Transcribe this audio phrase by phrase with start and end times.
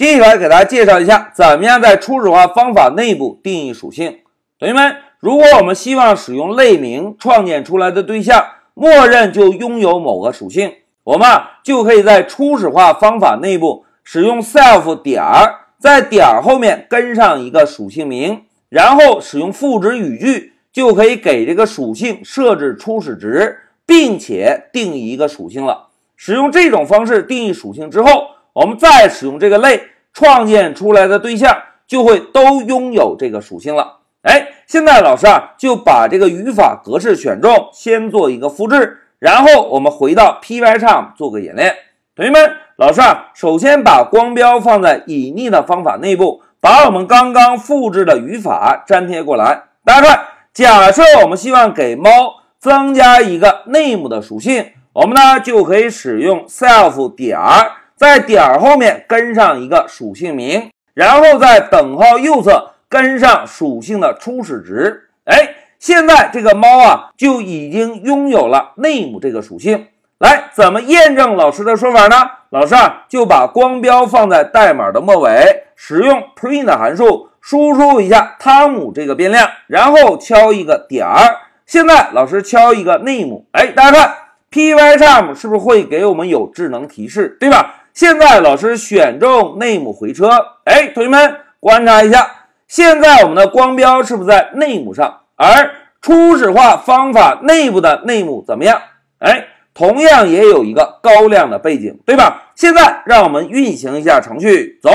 [0.00, 4.20] 接下来给大家介绍一下，怎么样在初始化方法内部定义属性。
[4.58, 8.42] 同学们，如果我们希望使用类名创建出来的对象
[8.72, 10.72] 默认就拥有某个属性，
[11.04, 11.28] 我们
[11.62, 25.88] 就可以在初始化方法内部使用 self 点儿，在点儿后面跟上一个属性名，然后使用赋值语句，就可以给这个属性设置初始值，并且定义一个属性了。
[26.16, 29.82] 使用这种方式定义属性之后，我们再使用这个类
[30.12, 33.98] 创建出来的对象就会都拥有这个属性了。
[34.22, 41.74] 哎，现在老师啊就把这个语法格式选中，先做一个复制，然后我们回到 Pycharm 做个演练。
[42.14, 49.62] 同学们，老师啊首先把光标放在隐匿的方法内部，把我们刚刚复制的语法粘贴过来。
[49.84, 50.20] 大家看，
[50.52, 52.10] 假设我们希望给猫
[52.58, 54.72] 增加一个 name 的属性。
[54.92, 65.10] 我们呢就可以使用 self 点儿，在点儿后面跟上一个属性名，然后在等号右侧跟上属性的初始值。
[65.24, 69.88] 哎，现在这个猫啊就已经拥有了 name 这个属性。
[70.18, 72.16] 来，怎么验证老师的说法呢？
[72.48, 81.36] 老师啊就把光标放在代码的末尾，使用 print 函数输出一下汤姆这个变量，然后敲一个点儿。
[81.66, 84.14] 现在老师敲一个 name，哎，大家看。
[84.50, 87.79] Pycharm 是不是会给我们有智能提示，对吧？
[88.00, 90.30] 现在老师选中 name 回车，
[90.64, 95.20] 哎，同学们观察一下，现在我们的光标是不是在 name 上？
[95.36, 95.70] 而
[96.00, 98.80] 初始化方法内部的 name 怎么样？
[99.18, 102.44] 哎，同样也有一个高亮的背景，对吧？
[102.54, 104.90] 现在让我们运行一下程序，走，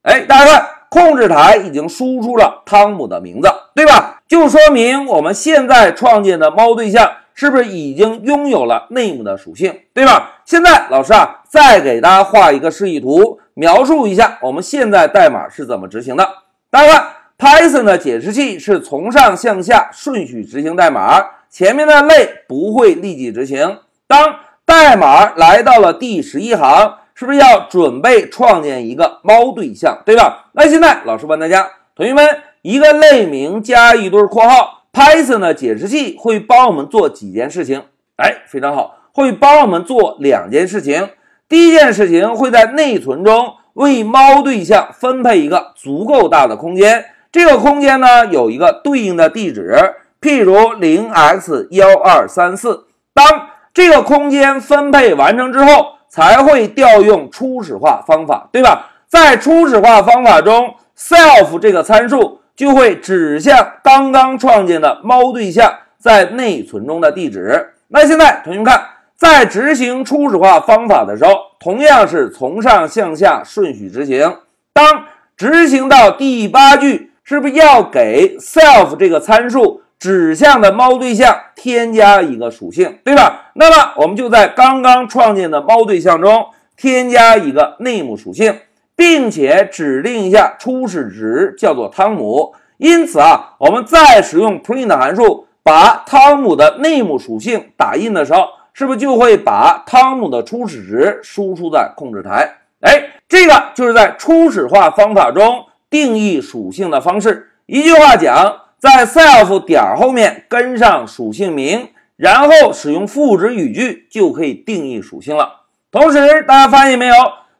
[0.00, 4.22] 哎，大家看，控制台已经输出了汤姆的名字，对吧？
[4.26, 7.12] 就说明我们现在创建的猫对象。
[7.40, 10.40] 是不是已经拥有了 name 的属性，对吧？
[10.44, 16.28] 现在老师啊，再给大家画一个示意图，描述一下我们现在代码是怎么执行的。
[16.68, 23.78] 大家看，Python 的解释器是从上向下顺序执行代码，前面的类不会立即执行。
[24.08, 24.34] 当
[24.64, 30.48] 代码来到了第十一行，是不是要准备创建一个猫对象，对吧？
[30.54, 32.26] 那现在老师问大家，同学们，
[32.62, 34.77] 一个类名加一对括号。
[34.98, 37.84] Python 的解释器会帮我们做几件事情，
[38.16, 41.10] 哎，非常好，会帮我们做两件事情。
[41.48, 49.72] 第一件事情会在内存中为猫对象分配一个足够大的空间，这个空间呢有一个对应的地址，
[50.20, 52.86] 譬如零 x 幺二三四。
[53.14, 53.24] 当
[53.72, 58.90] 这个空间分配完成之后，才会调用初始化方法，对吧？
[59.06, 62.37] 在初始化方法中，self 这个参数。
[62.58, 67.74] 就会指向刚刚创建的猫对象在内存中的地址。
[67.86, 74.38] 那现在同学们看，在执行初始化方法的时候，同样是从上向下顺序执行。
[74.72, 75.04] 当
[75.36, 83.52] 执行到第八句，是不是要给 self 这个参数指向的猫对象添加一个属性，对吧？
[83.54, 86.46] 那么我们就在刚刚创建的猫对象中
[86.76, 88.58] 添加一个 name 属性。
[88.98, 102.56] 并且指定一下初始值叫做汤姆，因此啊，我们再使用 print 函数把汤姆的 name 属性打印的时候，是不是就会把汤姆的初始值输出在控制台？
[102.80, 107.50] 哎，这个就是在初始化方法中定义属性的方式。
[107.66, 115.66] 一句话讲，在 self 点后面跟上属性名，然后使用赋值语句就可以定义属性了。
[115.92, 117.14] 同时，大家发现没有？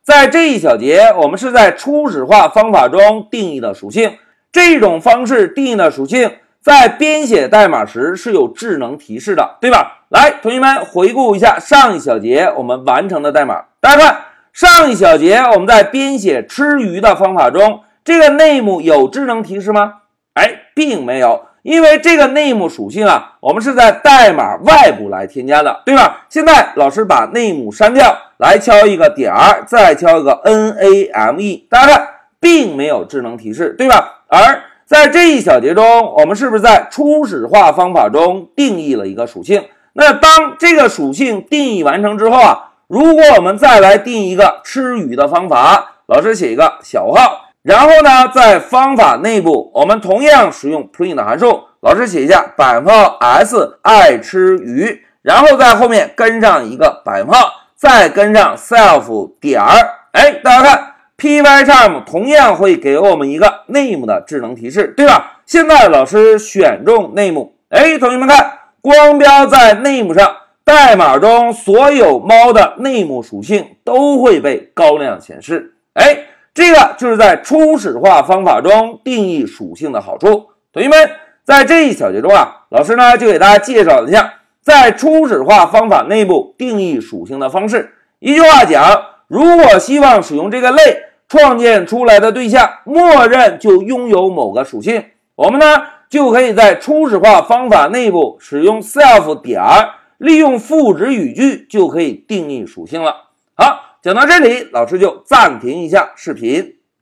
[0.08, 4.16] 在这一小节，我们是在初始化方法中定义的属性。
[4.50, 10.04] 这种方式定义的属性，在编写代码时是有智能提示的，对吧？
[10.08, 13.64] 来，同学们回顾一下上一小节我们完成的代码。
[13.82, 14.20] 大家看，
[14.54, 19.96] 上一小节我们在编写吃鱼的方法中，这个 name 有智能提示吗？
[20.32, 21.44] 哎，并没有。
[21.60, 26.24] 因为这个 name 属性啊，我们是在代码外部来添加的，对吧？
[26.30, 32.08] 现在老师把 name 删掉，来敲一个点儿，再敲一个 name，大家看，
[32.40, 34.22] 并没有智能提示，对吧？
[34.28, 39.64] 而在这一小节中，我们是不是在初始化方法中定义了一个属性？
[39.92, 47.46] 那当这个属性定义完成之后啊，如果我们再来定一个吃鱼的方法，老师写一个小号。
[47.62, 51.64] 然后呢，在方法内部，我们同样使用 print 函数。
[51.80, 59.68] 老师写一下百分号 s 爱吃鱼，然后在后面跟上一个百分号，再跟上 self 点儿。
[60.10, 65.40] 哎，大家看，Pycharm 同样会给我们一个 name 的智能提示，对吧？
[65.46, 67.52] 现在老师选中 name。
[67.68, 75.74] 哎，同学们看，光标在 name 上，代码中所有猫的 name 属性都会被高亮显示。
[75.94, 76.24] 哎。
[76.54, 80.48] 这个就是在初始化方法中定义属性的好处。
[80.72, 81.08] 同学们，
[81.44, 84.37] 在这一小节中啊，老师呢就给大家介绍一下
[84.68, 87.94] 在初始化方法内部定义属性的方式。
[88.18, 95.02] 一句话讲，如果希望使用这个类创建出来的对象默认就拥有某个属性，
[95.36, 99.88] 我们呢就可以在初始化方法内部使用 self 点儿，
[100.18, 103.28] 利用赋值语句就可以定义属性了。
[103.54, 103.86] 好。
[104.00, 106.76] 讲到这里，老师就暂停一下视频。